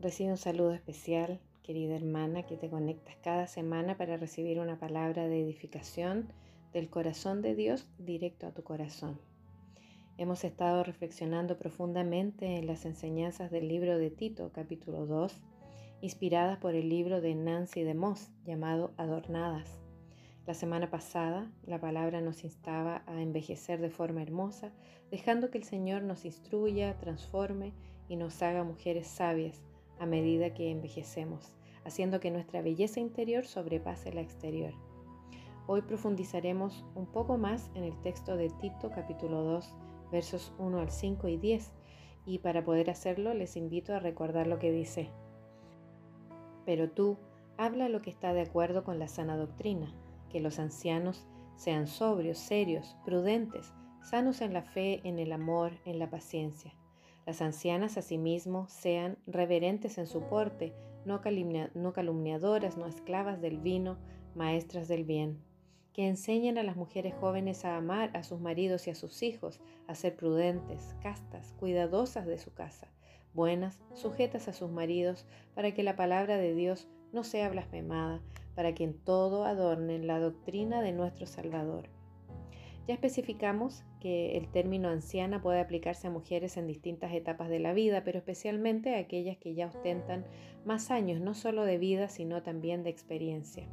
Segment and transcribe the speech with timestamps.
[0.00, 5.26] Recibe un saludo especial, querida hermana, que te conectas cada semana para recibir una palabra
[5.26, 6.32] de edificación
[6.72, 9.18] del corazón de Dios directo a tu corazón.
[10.16, 15.34] Hemos estado reflexionando profundamente en las enseñanzas del libro de Tito, capítulo 2,
[16.00, 19.80] inspiradas por el libro de Nancy de Moss llamado Adornadas.
[20.46, 24.70] La semana pasada, la palabra nos instaba a envejecer de forma hermosa,
[25.10, 27.72] dejando que el Señor nos instruya, transforme
[28.08, 29.60] y nos haga mujeres sabias
[30.00, 31.52] a medida que envejecemos,
[31.84, 34.74] haciendo que nuestra belleza interior sobrepase la exterior.
[35.66, 39.74] Hoy profundizaremos un poco más en el texto de Tito capítulo 2,
[40.10, 41.72] versos 1 al 5 y 10,
[42.26, 45.10] y para poder hacerlo les invito a recordar lo que dice.
[46.64, 47.18] Pero tú,
[47.56, 49.94] habla lo que está de acuerdo con la sana doctrina
[50.30, 51.26] que los ancianos
[51.56, 56.74] sean sobrios, serios, prudentes, sanos en la fe, en el amor, en la paciencia.
[57.28, 60.72] Las ancianas asimismo sean reverentes en su porte,
[61.04, 63.98] no, calumniadoras, no esclavas del vino,
[64.34, 65.38] maestras del bien,
[65.92, 69.60] que enseñen a las mujeres jóvenes a amar a sus maridos y a sus hijos,
[69.86, 72.88] a ser prudentes, castas, cuidadosas de su casa,
[73.34, 78.22] buenas, sujetas a sus maridos, para que la palabra de Dios no sea blasfemada,
[78.54, 81.90] para que en todo adornen la doctrina de nuestro Salvador.
[82.86, 87.72] Ya especificamos que el término anciana puede aplicarse a mujeres en distintas etapas de la
[87.72, 90.24] vida, pero especialmente a aquellas que ya ostentan
[90.64, 93.66] más años, no solo de vida, sino también de experiencia.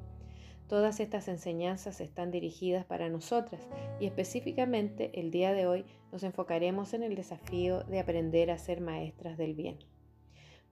[0.68, 3.68] Todas estas enseñanzas están dirigidas para nosotras
[4.00, 8.81] y específicamente el día de hoy nos enfocaremos en el desafío de aprender a ser
[8.81, 9.78] maestras del bien.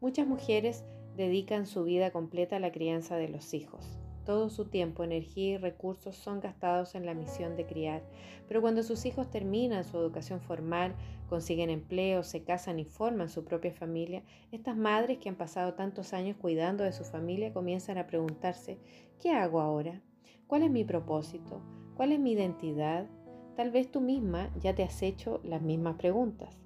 [0.02, 0.84] Muchas mujeres
[1.16, 4.03] dedican su vida completa a la crianza de los hijos.
[4.26, 8.02] Todo su tiempo, energía y recursos son gastados en la misión de criar,
[8.48, 10.96] pero cuando sus hijos terminan su educación formal,
[11.28, 16.14] consiguen empleo, se casan y forman su propia familia, estas madres que han pasado tantos
[16.14, 18.80] años cuidando de su familia comienzan a preguntarse,
[19.20, 20.02] ¿qué hago ahora?
[20.48, 21.62] ¿Cuál es mi propósito?
[21.96, 23.08] ¿Cuál es mi identidad?
[23.56, 26.58] Tal vez tú misma ya te has hecho las mismas preguntas.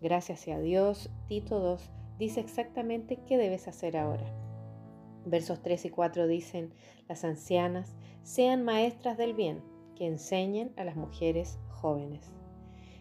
[0.00, 1.90] Gracias a Dios, Tito 2
[2.20, 4.49] dice exactamente qué debes hacer ahora.
[5.24, 6.72] Versos 3 y 4 dicen,
[7.08, 9.62] las ancianas sean maestras del bien,
[9.96, 12.32] que enseñen a las mujeres jóvenes.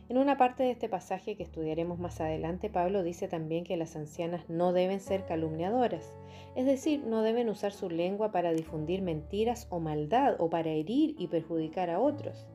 [0.10, 3.96] En una parte de este pasaje que estudiaremos más adelante, Pablo dice también que las
[3.96, 6.16] ancianas no deben ser calumniadoras,
[6.56, 11.16] es decir, no deben usar su lengua para difundir mentiras o maldad o para herir
[11.20, 12.48] y perjudicar a otros.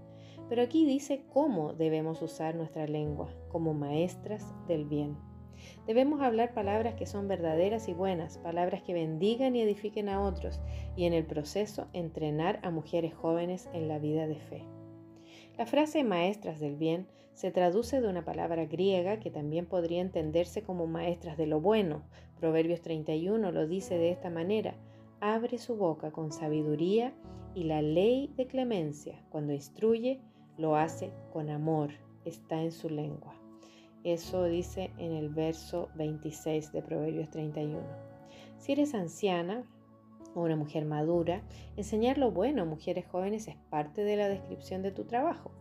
[0.49, 5.17] Pero aquí dice cómo debemos usar nuestra lengua, como maestras del bien.
[5.87, 10.61] Debemos hablar palabras que son verdaderas y buenas, palabras que bendigan y edifiquen a otros,
[10.97, 14.65] y en el proceso entrenar a mujeres jóvenes en la vida de fe.
[15.57, 20.63] La frase maestras del bien se traduce de una palabra griega que también podría entenderse
[20.63, 22.03] como maestras de lo bueno.
[22.39, 24.75] Proverbios 31 lo dice de esta manera,
[25.21, 27.13] abre su boca con sabiduría
[27.55, 30.21] y la ley de clemencia, cuando instruye,
[30.57, 31.91] lo hace con amor,
[32.25, 33.35] está en su lengua.
[34.04, 37.81] Eso dice en el verso 26 de Proverbios 31.
[38.59, 39.65] Si eres anciana
[40.34, 41.42] o una mujer madura,
[41.78, 45.53] enseñar lo bueno a mujeres jóvenes es parte de la descripción de tu trabajo.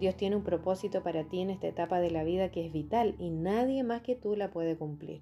[0.00, 3.14] Dios tiene un propósito para ti en esta etapa de la vida que es vital
[3.20, 5.20] y nadie más que tú la puede cumplir.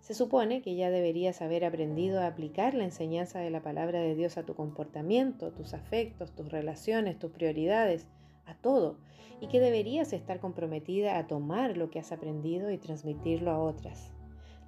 [0.00, 4.14] Se supone que ya deberías haber aprendido a aplicar la enseñanza de la palabra de
[4.14, 8.08] Dios a tu comportamiento, tus afectos, tus relaciones, tus prioridades,
[8.46, 8.96] a todo
[9.40, 14.12] y que deberías estar comprometida a tomar lo que has aprendido y transmitirlo a otras.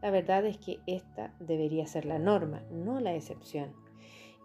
[0.02, 3.72] La verdad es que esta debería ser la norma, no la excepción.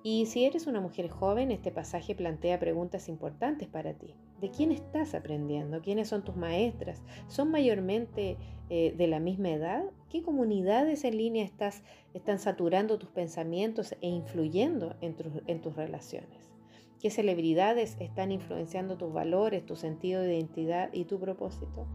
[0.03, 4.13] Y si eres una mujer joven, este pasaje plantea preguntas importantes para ti.
[4.39, 5.81] ¿De quién estás aprendiendo?
[5.81, 7.01] ¿Quiénes son tus maestras?
[7.27, 8.37] ¿Son mayormente
[8.69, 9.83] eh, de la misma edad?
[10.09, 16.49] ¿Qué comunidades en línea estás, están saturando tus pensamientos e influyendo en tus relaciones?
[16.99, 21.87] ¿Qué celebridades están influenciando tus valores, tu sentido de identidad y tu propósito?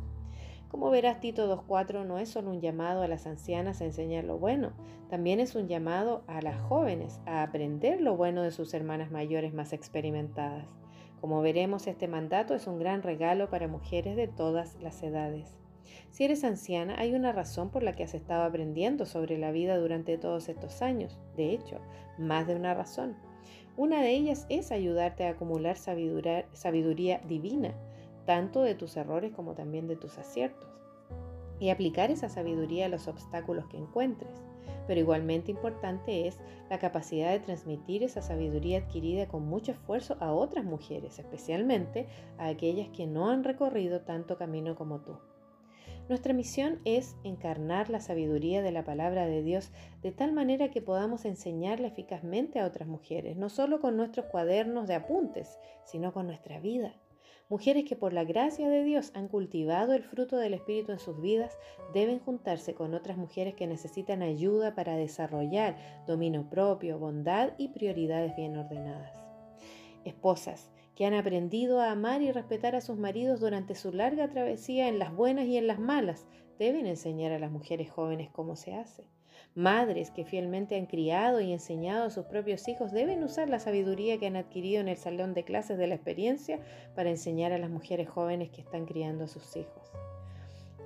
[0.68, 4.38] Como verás, Tito 2.4 no es solo un llamado a las ancianas a enseñar lo
[4.38, 4.72] bueno,
[5.10, 9.52] también es un llamado a las jóvenes a aprender lo bueno de sus hermanas mayores
[9.52, 10.66] más experimentadas.
[11.20, 15.54] Como veremos, este mandato es un gran regalo para mujeres de todas las edades.
[16.12, 19.76] Si eres anciana, hay una razón por la que has estado aprendiendo sobre la vida
[19.76, 21.20] durante todos estos años.
[21.36, 21.78] De hecho,
[22.16, 23.16] más de una razón.
[23.76, 27.74] Una de ellas es ayudarte a acumular sabiduría, divina,
[28.24, 30.70] tanto de tus errores como también de tus aciertos,
[31.58, 34.30] y aplicar esa sabiduría a los obstáculos que encuentres.
[34.86, 36.38] Pero igualmente importante es
[36.70, 42.06] la capacidad de transmitir esa sabiduría adquirida con mucho esfuerzo a otras mujeres, especialmente
[42.38, 45.18] a aquellas que no han recorrido tanto camino como tú.
[46.06, 49.72] Nuestra misión es encarnar la sabiduría de la palabra de Dios
[50.02, 54.86] de tal manera que podamos enseñarla eficazmente a otras mujeres, no solo con nuestros cuadernos
[54.86, 56.94] de apuntes, sino con nuestra vida.
[57.48, 61.18] Mujeres que por la gracia de Dios han cultivado el fruto del Espíritu en sus
[61.22, 61.56] vidas
[61.94, 68.36] deben juntarse con otras mujeres que necesitan ayuda para desarrollar dominio propio, bondad y prioridades
[68.36, 69.12] bien ordenadas.
[70.04, 74.88] Esposas, que han aprendido a amar y respetar a sus maridos durante su larga travesía
[74.88, 76.26] en las buenas y en las malas,
[76.58, 79.04] deben enseñar a las mujeres jóvenes cómo se hace.
[79.56, 84.18] Madres que fielmente han criado y enseñado a sus propios hijos deben usar la sabiduría
[84.18, 86.60] que han adquirido en el salón de clases de la experiencia
[86.94, 89.92] para enseñar a las mujeres jóvenes que están criando a sus hijos.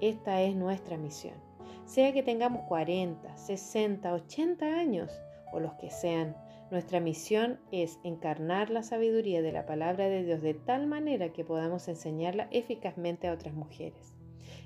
[0.01, 1.35] Esta es nuestra misión.
[1.87, 5.11] Sea que tengamos 40, 60, 80 años
[5.53, 6.37] o los que sean,
[6.71, 11.45] nuestra misión es encarnar la sabiduría de la palabra de Dios de tal manera que
[11.45, 14.13] podamos enseñarla eficazmente a otras mujeres.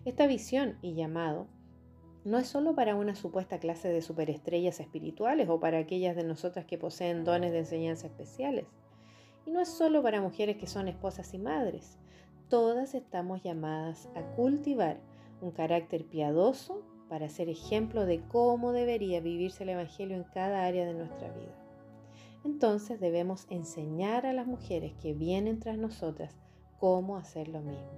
[0.04, 1.46] Esta visión y llamado
[2.24, 6.64] no es solo para una supuesta clase de superestrellas espirituales o para aquellas de nosotras
[6.64, 8.66] que poseen dones de enseñanza especiales.
[9.46, 11.98] Y no es solo para mujeres que son esposas y madres.
[12.48, 14.98] Todas estamos llamadas a cultivar
[15.40, 20.84] un carácter piadoso para ser ejemplo de cómo debería vivirse el Evangelio en cada área
[20.84, 21.61] de nuestra vida
[22.44, 26.34] entonces debemos enseñar a las mujeres que vienen tras nosotras
[26.78, 27.90] cómo hacer lo mismo.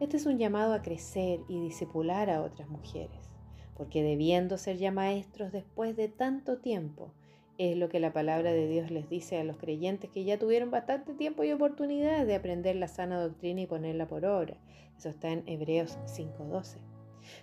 [0.00, 3.30] Este es un llamado a crecer y disipular a otras mujeres,
[3.76, 7.12] porque debiendo ser ya maestros después de tanto tiempo,
[7.58, 10.70] es lo que la palabra de Dios les dice a los creyentes que ya tuvieron
[10.70, 14.56] bastante tiempo y oportunidades de aprender la sana doctrina y ponerla por obra.
[14.96, 16.89] Eso está en Hebreos 5:12.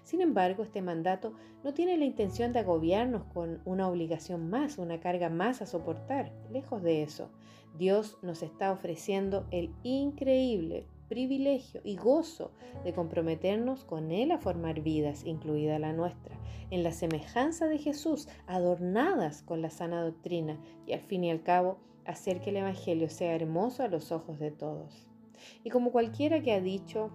[0.03, 4.99] Sin embargo, este mandato no tiene la intención de agobiarnos con una obligación más, una
[4.99, 6.31] carga más a soportar.
[6.51, 7.29] Lejos de eso,
[7.77, 12.51] Dios nos está ofreciendo el increíble privilegio y gozo
[12.83, 16.35] de comprometernos con Él a formar vidas, incluida la nuestra,
[16.69, 21.43] en la semejanza de Jesús, adornadas con la sana doctrina y al fin y al
[21.43, 25.07] cabo hacer que el Evangelio sea hermoso a los ojos de todos.
[25.63, 27.11] Y como cualquiera que ha dicho,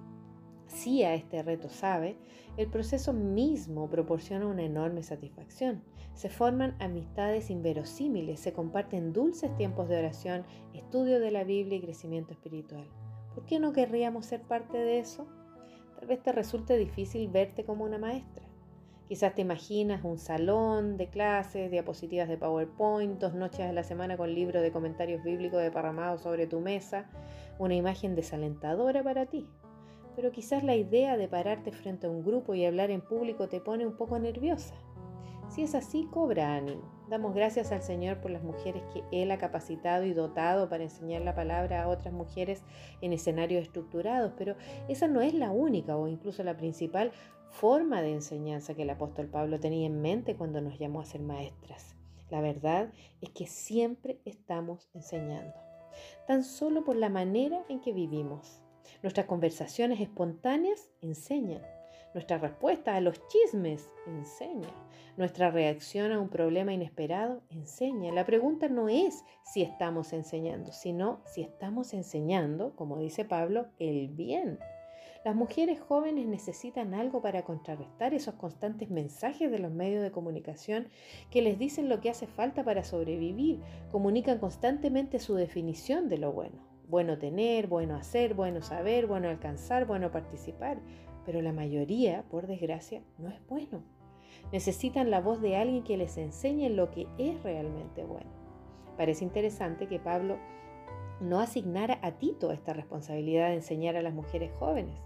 [0.66, 2.16] sí a este reto sabe,
[2.56, 5.82] el proceso mismo proporciona una enorme satisfacción.
[6.14, 10.44] Se forman amistades inverosímiles, se comparten dulces tiempos de oración,
[10.74, 12.86] estudio de la Biblia y crecimiento espiritual.
[13.34, 15.26] ¿Por qué no querríamos ser parte de eso?
[15.98, 18.44] Tal vez te resulte difícil verte como una maestra.
[19.08, 24.16] Quizás te imaginas un salón de clases, diapositivas de PowerPoint, dos noches a la semana
[24.16, 27.10] con libros de comentarios bíblicos deparramados sobre tu mesa,
[27.58, 29.46] una imagen desalentadora para ti
[30.14, 33.60] pero quizás la idea de pararte frente a un grupo y hablar en público te
[33.60, 34.74] pone un poco nerviosa.
[35.48, 36.82] Si es así, cobra ánimo.
[37.10, 41.20] Damos gracias al Señor por las mujeres que Él ha capacitado y dotado para enseñar
[41.20, 42.62] la palabra a otras mujeres
[43.02, 44.56] en escenarios estructurados, pero
[44.88, 47.12] esa no es la única o incluso la principal
[47.50, 51.20] forma de enseñanza que el apóstol Pablo tenía en mente cuando nos llamó a ser
[51.20, 51.94] maestras.
[52.30, 55.52] La verdad es que siempre estamos enseñando,
[56.26, 58.62] tan solo por la manera en que vivimos.
[59.02, 61.62] Nuestras conversaciones espontáneas enseñan.
[62.14, 64.68] Nuestra respuesta a los chismes enseña.
[65.16, 68.12] Nuestra reacción a un problema inesperado enseña.
[68.12, 74.08] La pregunta no es si estamos enseñando, sino si estamos enseñando, como dice Pablo, el
[74.08, 74.58] bien.
[75.24, 80.88] Las mujeres jóvenes necesitan algo para contrarrestar esos constantes mensajes de los medios de comunicación
[81.30, 83.60] que les dicen lo que hace falta para sobrevivir,
[83.90, 89.86] comunican constantemente su definición de lo bueno bueno tener, bueno hacer, bueno saber, bueno alcanzar,
[89.86, 90.78] bueno participar,
[91.24, 93.82] pero la mayoría, por desgracia, no es bueno.
[94.52, 98.30] Necesitan la voz de alguien que les enseñe lo que es realmente bueno.
[98.98, 100.36] Parece interesante que Pablo
[101.22, 105.00] no asignara a Tito esta responsabilidad de enseñar a las mujeres jóvenes.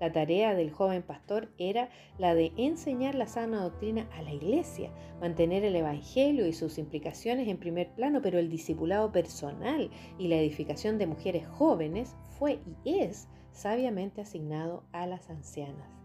[0.00, 4.90] La tarea del joven pastor era la de enseñar la sana doctrina a la iglesia,
[5.20, 10.36] mantener el Evangelio y sus implicaciones en primer plano, pero el discipulado personal y la
[10.36, 16.00] edificación de mujeres jóvenes fue y es sabiamente asignado a las ancianas.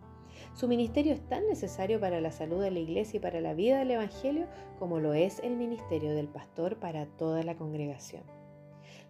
[0.54, 3.80] Su ministerio es tan necesario para la salud de la iglesia y para la vida
[3.80, 4.48] del Evangelio
[4.78, 8.24] como lo es el ministerio del pastor para toda la congregación.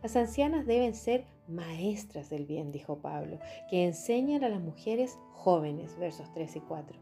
[0.06, 3.40] Las ancianas deben ser maestras del bien, dijo Pablo,
[3.72, 7.00] que enseñan a las mujeres jóvenes, versos 3 y 4.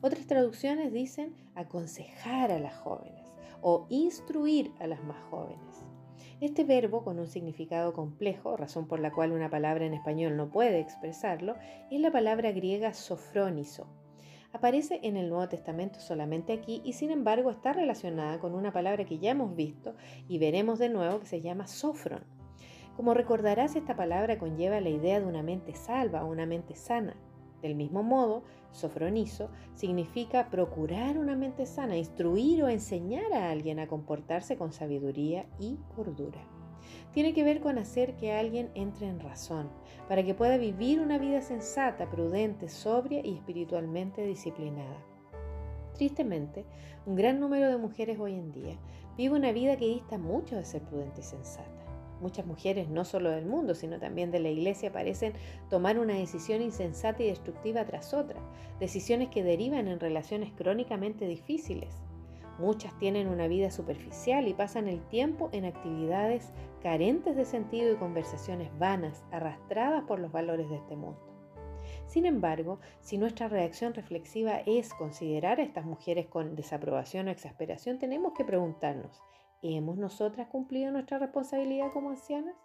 [0.00, 5.84] Otras traducciones dicen aconsejar a las jóvenes o instruir a las más jóvenes.
[6.40, 10.48] Este verbo, con un significado complejo, razón por la cual una palabra en español no
[10.48, 11.56] puede expresarlo,
[11.90, 13.86] es la palabra griega sofróniso.
[14.54, 19.04] Aparece en el Nuevo Testamento solamente aquí y sin embargo está relacionada con una palabra
[19.04, 19.94] que ya hemos visto
[20.26, 22.35] y veremos de nuevo que se llama sofron.
[22.96, 27.14] Como recordarás, esta palabra conlleva la idea de una mente salva, una mente sana.
[27.60, 33.86] Del mismo modo, sofronizo significa procurar una mente sana, instruir o enseñar a alguien a
[33.86, 36.40] comportarse con sabiduría y cordura.
[37.12, 39.68] Tiene que ver con hacer que alguien entre en razón,
[40.08, 45.04] para que pueda vivir una vida sensata, prudente, sobria y espiritualmente disciplinada.
[45.94, 46.64] Tristemente,
[47.04, 48.78] un gran número de mujeres hoy en día
[49.18, 51.75] vive una vida que dista mucho de ser prudente y sensata.
[52.20, 55.34] Muchas mujeres, no solo del mundo, sino también de la iglesia, parecen
[55.68, 58.40] tomar una decisión insensata y destructiva tras otra,
[58.80, 61.94] decisiones que derivan en relaciones crónicamente difíciles.
[62.58, 67.96] Muchas tienen una vida superficial y pasan el tiempo en actividades carentes de sentido y
[67.96, 71.20] conversaciones vanas, arrastradas por los valores de este mundo.
[72.06, 77.98] Sin embargo, si nuestra reacción reflexiva es considerar a estas mujeres con desaprobación o exasperación,
[77.98, 79.20] tenemos que preguntarnos,
[79.62, 82.56] ¿hemos nosotras cumplido nuestra responsabilidad como ancianas?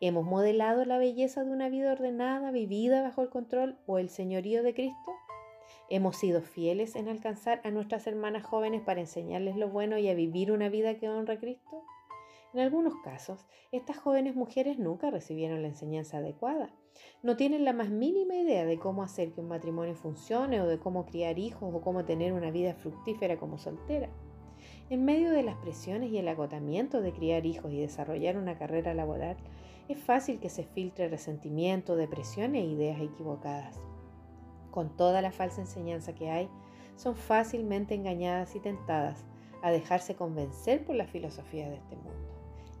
[0.00, 4.62] ¿Hemos modelado la belleza de una vida ordenada, vivida bajo el control o el señorío
[4.62, 5.12] de Cristo?
[5.88, 10.14] ¿Hemos sido fieles en alcanzar a nuestras hermanas jóvenes para enseñarles lo bueno y a
[10.14, 11.82] vivir una vida que honra a Cristo?
[12.52, 16.70] En algunos casos, estas jóvenes mujeres nunca recibieron la enseñanza adecuada.
[17.22, 20.78] No tienen la más mínima idea de cómo hacer que un matrimonio funcione o de
[20.78, 24.08] cómo criar hijos o cómo tener una vida fructífera como soltera.
[24.88, 28.94] En medio de las presiones y el agotamiento de criar hijos y desarrollar una carrera
[28.94, 29.36] laboral,
[29.88, 33.78] es fácil que se filtre resentimiento, depresión e ideas equivocadas
[34.76, 36.50] con toda la falsa enseñanza que hay,
[36.96, 39.24] son fácilmente engañadas y tentadas
[39.62, 42.12] a dejarse convencer por la filosofía de este mundo.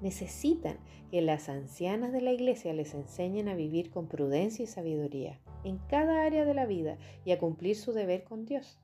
[0.02, 0.76] Necesitan
[1.10, 5.78] que las ancianas de la iglesia les enseñen a vivir con prudencia y sabiduría en
[5.88, 8.78] cada área de la vida y a cumplir su deber con Dios,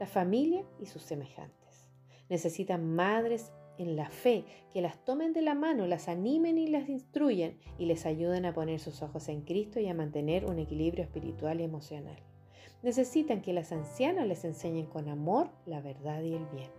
[0.00, 1.63] la familia y sus semejantes.
[2.28, 6.88] Necesitan madres en la fe que las tomen de la mano, las animen y las
[6.88, 11.04] instruyan y les ayuden a poner sus ojos en Cristo y a mantener un equilibrio
[11.04, 12.16] espiritual y emocional.
[12.82, 16.70] Necesitan que las ancianas les enseñen con amor la verdad y el bien.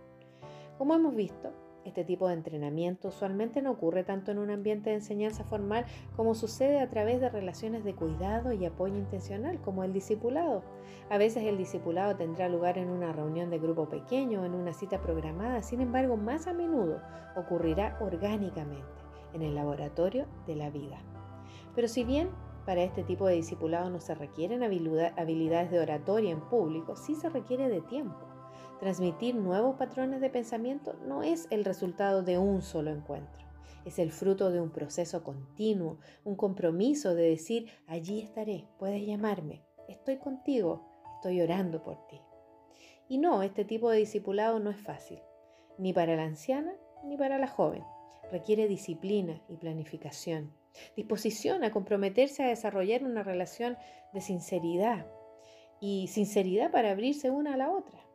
[0.78, 1.52] Como hemos visto,
[1.86, 6.34] este tipo de entrenamiento usualmente no ocurre tanto en un ambiente de enseñanza formal como
[6.34, 10.62] sucede a través de relaciones de cuidado y apoyo intencional, como el discipulado.
[11.10, 14.72] A veces el discipulado tendrá lugar en una reunión de grupo pequeño o en una
[14.72, 17.00] cita programada, sin embargo, más a menudo
[17.36, 18.82] ocurrirá orgánicamente
[19.32, 20.98] en el laboratorio de la vida.
[21.74, 22.30] Pero si bien
[22.64, 27.28] para este tipo de discipulado no se requieren habilidades de oratoria en público, sí se
[27.28, 28.35] requiere de tiempo.
[28.80, 33.44] Transmitir nuevos patrones de pensamiento no es el resultado de un solo encuentro.
[33.84, 39.62] Es el fruto de un proceso continuo, un compromiso de decir, allí estaré, puedes llamarme,
[39.88, 42.20] estoy contigo, estoy orando por ti.
[43.08, 45.20] Y no, este tipo de discipulado no es fácil,
[45.78, 47.84] ni para la anciana ni para la joven.
[48.32, 50.52] Requiere disciplina y planificación
[50.94, 53.76] disposición a comprometerse a desarrollar una relación
[54.12, 55.06] de sinceridad
[55.80, 58.05] y sinceridad para abrirse una a la otra.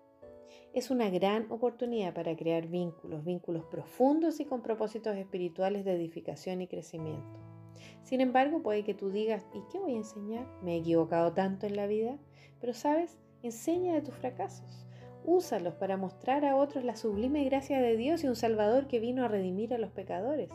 [0.73, 6.61] Es una gran oportunidad para crear vínculos, vínculos profundos y con propósitos espirituales de edificación
[6.61, 7.41] y crecimiento.
[8.03, 10.47] Sin embargo, puede que tú digas, ¿y qué voy a enseñar?
[10.63, 12.17] Me he equivocado tanto en la vida,
[12.61, 14.87] pero sabes, enseña de tus fracasos.
[15.25, 19.25] Úsalos para mostrar a otros la sublime gracia de Dios y un Salvador que vino
[19.25, 20.51] a redimir a los pecadores.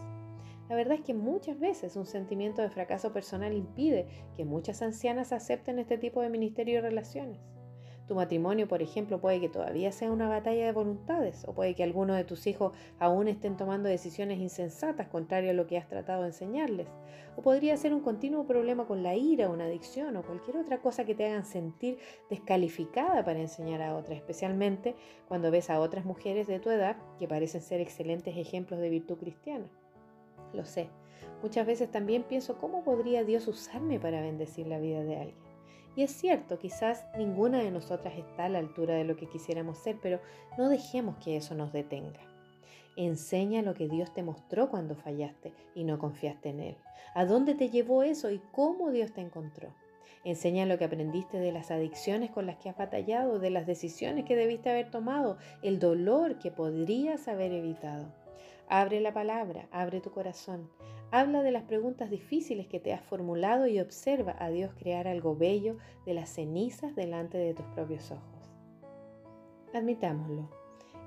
[0.71, 5.35] La verdad es que muchas veces un sentimiento de fracaso personal impide que muchas ancianas
[5.35, 7.56] acepten este tipo de ministerio y relaciones.
[8.07, 11.83] Tu matrimonio, por ejemplo, puede que todavía sea una batalla de voluntades o puede que
[11.83, 16.23] algunos de tus hijos aún estén tomando decisiones insensatas contrario a lo que has tratado
[16.23, 16.87] de enseñarles.
[17.37, 21.05] O podría ser un continuo problema con la ira, una adicción o cualquier otra cosa
[21.05, 21.99] que te hagan sentir
[22.31, 24.95] descalificada para enseñar a otras, especialmente
[25.27, 29.19] cuando ves a otras mujeres de tu edad que parecen ser excelentes ejemplos de virtud
[29.19, 29.69] cristiana
[30.57, 30.89] lo sé.
[31.43, 35.46] Muchas veces también pienso cómo podría Dios usarme para bendecir la vida de alguien.
[35.97, 39.79] Y es cierto, quizás ninguna de nosotras está a la altura de lo que quisiéramos
[39.79, 40.21] ser, pero
[40.59, 42.21] no dejemos que eso nos detenga.
[42.97, 46.77] Enseña lo que Dios te mostró cuando fallaste y no confiaste en Él.
[47.15, 49.75] ¿A dónde te llevó eso y cómo Dios te encontró?
[50.23, 54.25] Enseña lo que aprendiste de las adicciones con las que has batallado, de las decisiones
[54.25, 58.13] que debiste haber tomado, el dolor que podrías haber evitado.
[58.69, 60.69] Abre la palabra, abre tu corazón.
[61.13, 65.37] Habla de las preguntas difíciles que te has formulado y observa a Dios crear algo
[65.37, 68.51] bello de las cenizas delante de tus propios ojos.
[69.73, 70.51] Admitámoslo,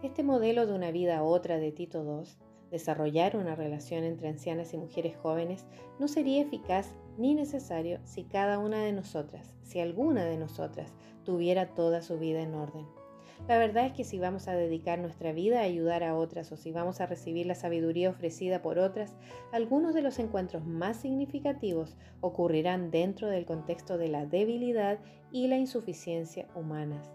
[0.03, 2.31] este modelo de una vida a otra de Tito II,
[2.71, 5.65] desarrollar una relación entre ancianas y mujeres jóvenes,
[5.99, 10.93] no sería eficaz ni necesario si cada una de nosotras, si alguna de nosotras,
[11.25, 12.98] tuviera toda su vida en orden.
[13.47, 16.57] La verdad es que si vamos a dedicar nuestra vida a ayudar a otras o
[16.57, 19.15] si vamos a recibir la sabiduría ofrecida por otras,
[19.51, 24.99] algunos de los encuentros más significativos ocurrirán dentro del contexto de la debilidad
[25.31, 27.09] y la insuficiencia humanas.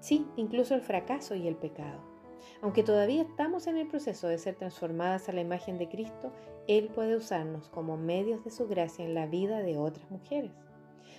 [0.00, 2.00] Sí, incluso el fracaso y el pecado.
[2.62, 6.32] Aunque todavía estamos en el proceso de ser transformadas a la imagen de Cristo,
[6.66, 10.52] Él puede usarnos como medios de su gracia en la vida de otras mujeres.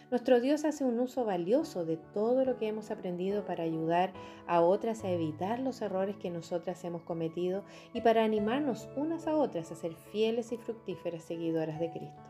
[0.09, 4.13] Nuestro Dios hace un uso valioso de todo lo que hemos aprendido para ayudar
[4.47, 9.35] a otras a evitar los errores que nosotras hemos cometido y para animarnos unas a
[9.35, 12.21] otras a ser fieles y fructíferas seguidoras de Cristo.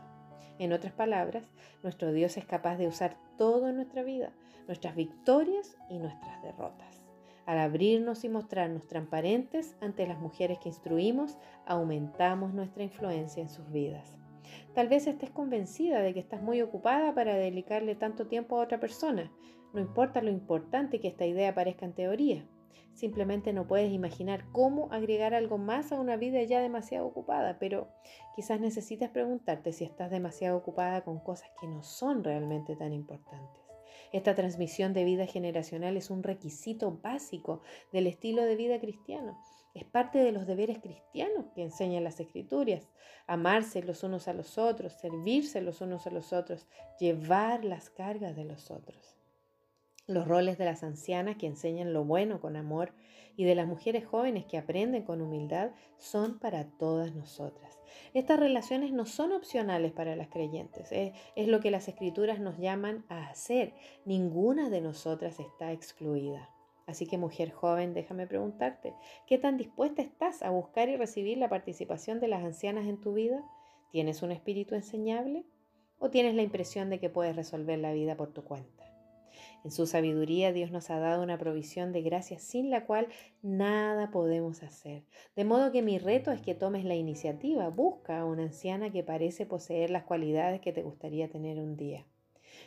[0.58, 1.44] En otras palabras,
[1.84, 4.32] nuestro Dios es capaz de usar todo nuestra vida,
[4.66, 7.04] nuestras victorias y nuestras derrotas.
[7.46, 13.70] Al abrirnos y mostrarnos transparentes ante las mujeres que instruimos, aumentamos nuestra influencia en sus
[13.70, 14.17] vidas.
[14.74, 18.80] Tal vez estés convencida de que estás muy ocupada para dedicarle tanto tiempo a otra
[18.80, 19.32] persona.
[19.72, 22.46] No importa lo importante que esta idea parezca en teoría.
[22.94, 27.88] Simplemente no puedes imaginar cómo agregar algo más a una vida ya demasiado ocupada, pero
[28.34, 33.62] quizás necesitas preguntarte si estás demasiado ocupada con cosas que no son realmente tan importantes.
[34.12, 37.60] Esta transmisión de vida generacional es un requisito básico
[37.92, 39.38] del estilo de vida cristiano.
[39.78, 42.88] Es parte de los deberes cristianos que enseñan las escrituras.
[43.28, 46.66] Amarse los unos a los otros, servirse los unos a los otros,
[46.98, 49.16] llevar las cargas de los otros.
[50.08, 52.92] Los roles de las ancianas que enseñan lo bueno con amor
[53.36, 57.78] y de las mujeres jóvenes que aprenden con humildad son para todas nosotras.
[58.14, 62.58] Estas relaciones no son opcionales para las creyentes, es, es lo que las escrituras nos
[62.58, 63.74] llaman a hacer.
[64.04, 66.50] Ninguna de nosotras está excluida.
[66.88, 68.94] Así que mujer joven, déjame preguntarte,
[69.26, 73.12] ¿qué tan dispuesta estás a buscar y recibir la participación de las ancianas en tu
[73.12, 73.44] vida?
[73.92, 75.44] ¿Tienes un espíritu enseñable?
[75.98, 78.84] ¿O tienes la impresión de que puedes resolver la vida por tu cuenta?
[79.64, 83.08] En su sabiduría Dios nos ha dado una provisión de gracia sin la cual
[83.42, 85.04] nada podemos hacer.
[85.36, 89.04] De modo que mi reto es que tomes la iniciativa, busca a una anciana que
[89.04, 92.06] parece poseer las cualidades que te gustaría tener un día.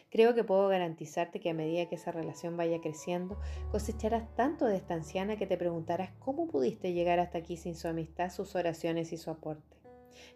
[0.09, 3.39] Creo que puedo garantizarte que a medida que esa relación vaya creciendo,
[3.71, 7.87] cosecharás tanto de esta anciana que te preguntarás cómo pudiste llegar hasta aquí sin su
[7.87, 9.77] amistad, sus oraciones y su aporte.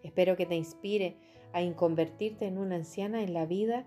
[0.03, 1.17] Espero que te inspire
[1.53, 3.85] a convertirte en una anciana en la vida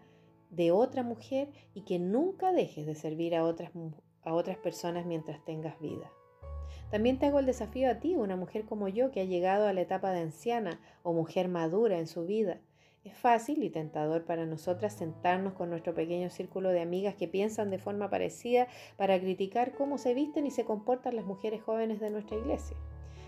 [0.50, 3.70] de otra mujer y que nunca dejes de servir a otras,
[4.22, 6.10] a otras personas mientras tengas vida.
[6.90, 9.72] También te hago el desafío a ti, una mujer como yo que ha llegado a
[9.72, 12.60] la etapa de anciana o mujer madura en su vida.
[13.04, 17.70] Es fácil y tentador para nosotras sentarnos con nuestro pequeño círculo de amigas que piensan
[17.70, 22.10] de forma parecida para criticar cómo se visten y se comportan las mujeres jóvenes de
[22.10, 22.76] nuestra iglesia.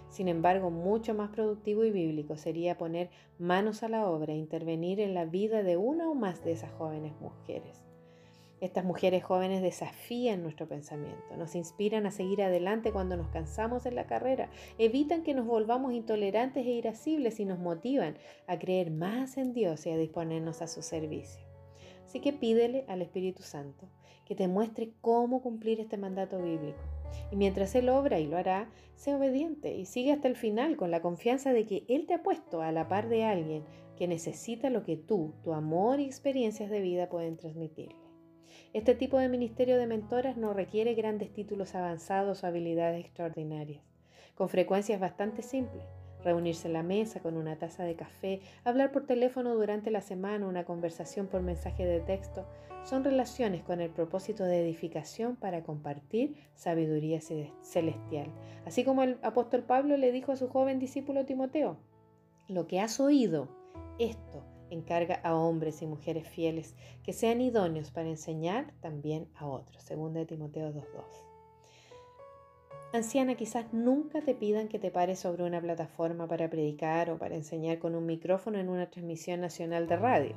[0.09, 4.99] Sin embargo, mucho más productivo y bíblico sería poner manos a la obra e intervenir
[5.01, 7.90] en la vida de una o más de esas jóvenes mujeres.
[8.61, 13.95] Estas mujeres jóvenes desafían nuestro pensamiento, nos inspiran a seguir adelante cuando nos cansamos en
[13.95, 19.39] la carrera, evitan que nos volvamos intolerantes e irascibles y nos motivan a creer más
[19.39, 21.43] en Dios y a disponernos a su servicio.
[22.05, 23.89] Así que pídele al Espíritu Santo
[24.27, 26.81] que te muestre cómo cumplir este mandato bíblico
[27.31, 30.91] y mientras Él obra y lo hará, sé obediente y sigue hasta el final con
[30.91, 33.65] la confianza de que Él te ha puesto a la par de alguien
[33.97, 38.00] que necesita lo que tú, tu amor y experiencias de vida pueden transmitirle.
[38.73, 43.83] Este tipo de ministerio de mentoras no requiere grandes títulos avanzados o habilidades extraordinarias.
[44.37, 45.83] Con frecuencia es bastante simple
[46.23, 50.47] reunirse en la mesa con una taza de café, hablar por teléfono durante la semana,
[50.47, 52.47] una conversación por mensaje de texto,
[52.85, 58.33] son relaciones con el propósito de edificación para compartir sabiduría celestial.
[58.65, 61.77] Así como el apóstol Pablo le dijo a su joven discípulo Timoteo,
[62.49, 63.49] lo que has oído,
[63.99, 69.83] esto encarga a hombres y mujeres fieles que sean idóneos para enseñar también a otros.
[69.83, 71.31] Segunda de Timoteo 2.2.
[72.93, 77.37] Anciana, quizás nunca te pidan que te pares sobre una plataforma para predicar o para
[77.37, 80.35] enseñar con un micrófono en una transmisión nacional de radio.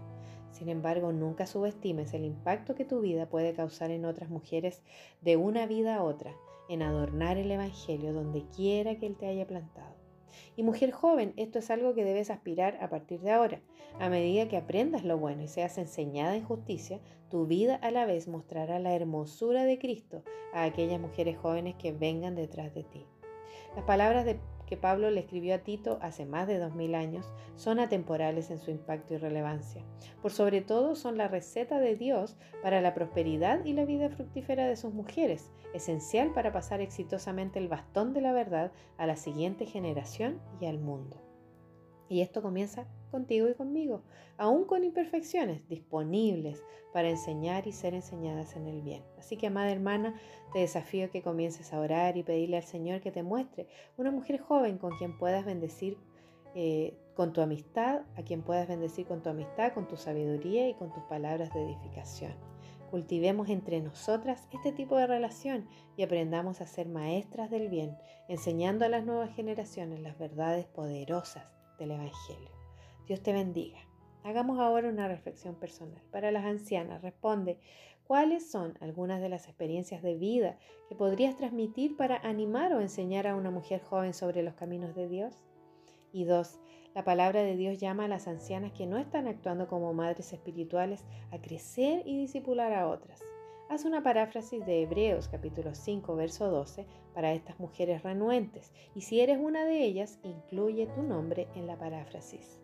[0.52, 4.84] Sin embargo, nunca subestimes el impacto que tu vida puede causar en otras mujeres
[5.22, 6.36] de una vida a otra,
[6.70, 10.03] en adornar el Evangelio donde quiera que Él te haya plantado.
[10.56, 13.62] Y mujer joven, esto es algo que debes aspirar a partir de ahora.
[14.00, 18.06] A medida que aprendas lo bueno y seas enseñada en justicia, tu vida a la
[18.06, 23.06] vez mostrará la hermosura de Cristo a aquellas mujeres jóvenes que vengan detrás de ti.
[23.76, 24.26] Las palabras
[24.68, 28.60] que Pablo le escribió a Tito hace más de dos mil años son atemporales en
[28.60, 29.84] su impacto y relevancia.
[30.22, 34.68] Por sobre todo son la receta de Dios para la prosperidad y la vida fructífera
[34.68, 39.66] de sus mujeres, esencial para pasar exitosamente el bastón de la verdad a la siguiente
[39.66, 41.22] generación y al mundo.
[42.10, 44.04] Y esto comienza contigo y conmigo,
[44.38, 49.04] aún con imperfecciones, disponibles para enseñar y ser enseñadas en el bien.
[49.18, 50.20] Así que, amada hermana,
[50.52, 54.40] te desafío que comiences a orar y pedirle al Señor que te muestre una mujer
[54.40, 55.98] joven con quien puedas bendecir
[56.56, 60.74] eh, con tu amistad, a quien puedas bendecir con tu amistad, con tu sabiduría y
[60.76, 62.53] con tus palabras de edificación.
[62.94, 68.86] Cultivemos entre nosotras este tipo de relación y aprendamos a ser maestras del bien, enseñando
[68.86, 71.44] a las nuevas generaciones las verdades poderosas
[71.80, 72.52] del Evangelio.
[73.08, 73.80] Dios te bendiga.
[74.24, 76.04] Hagamos ahora una reflexión personal.
[76.12, 77.58] Para las ancianas, responde,
[78.06, 83.26] ¿cuáles son algunas de las experiencias de vida que podrías transmitir para animar o enseñar
[83.26, 85.34] a una mujer joven sobre los caminos de Dios?
[86.12, 86.60] Y dos,
[86.94, 91.04] la palabra de Dios llama a las ancianas que no están actuando como madres espirituales
[91.32, 93.24] a crecer y disipular a otras.
[93.70, 99.22] Haz una paráfrasis de Hebreos capítulo 5 verso 12 para estas mujeres renuentes y si
[99.22, 102.62] eres una de ellas, incluye tu nombre en la paráfrasis.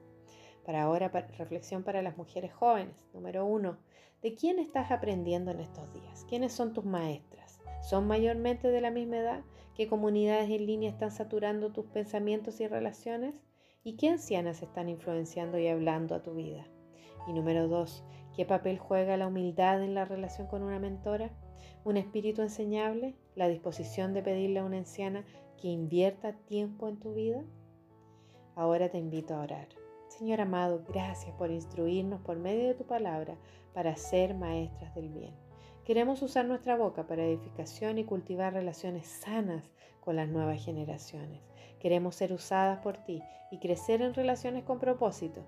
[0.63, 3.08] Para ahora, reflexión para las mujeres jóvenes.
[3.13, 3.78] Número uno,
[4.22, 6.26] ¿de quién estás aprendiendo en estos días?
[6.30, 7.60] ¿Quiénes son tus maestras?
[7.82, 9.42] ¿Son mayormente de la misma edad?
[9.74, 13.34] ¿Qué comunidades en línea están saturando tus pensamientos y relaciones?
[13.89, 16.63] ¿Y qué ancianas están influenciando y hablando a tu vida?
[17.28, 18.04] Y número dos,
[18.36, 21.32] ¿qué papel juega la humildad en la relación con una mentora?
[21.84, 23.15] ¿Un espíritu enseñable?
[23.34, 25.25] ¿La disposición de pedirle a una anciana
[25.60, 27.43] que invierta tiempo en tu vida?
[28.56, 29.69] Ahora te invito a orar.
[30.08, 33.39] Señor amado, gracias por instruirnos por medio de tu palabra
[33.73, 35.34] para ser maestras del bien.
[35.84, 41.41] Queremos usar nuestra boca para edificación y cultivar relaciones sanas con las nuevas generaciones.
[41.80, 45.46] Queremos ser usadas por ti y crecer en relaciones con propósito.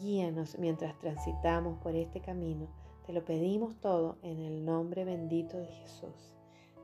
[0.00, 2.68] Guíanos mientras transitamos por este camino.
[3.06, 6.34] Te lo pedimos todo en el nombre bendito de Jesús.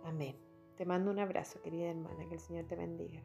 [0.04, 0.36] Amén.
[0.76, 2.28] Te mando un abrazo, querida hermana.
[2.28, 3.22] Que el Señor te bendiga.